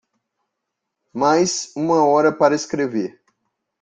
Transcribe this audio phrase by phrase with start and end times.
[1.13, 3.21] Mais uma hora para escrever.